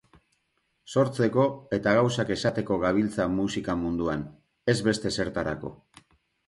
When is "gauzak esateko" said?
1.99-2.81